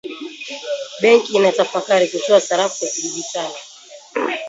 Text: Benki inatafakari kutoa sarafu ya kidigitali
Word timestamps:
Benki 1.01 1.33
inatafakari 1.33 2.07
kutoa 2.07 2.41
sarafu 2.41 2.85
ya 2.85 2.91
kidigitali 2.91 3.55